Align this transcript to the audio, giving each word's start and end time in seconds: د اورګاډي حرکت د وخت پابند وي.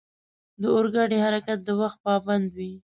د 0.61 0.63
اورګاډي 0.75 1.17
حرکت 1.25 1.59
د 1.63 1.69
وخت 1.81 1.97
پابند 2.05 2.47
وي. 2.57 2.71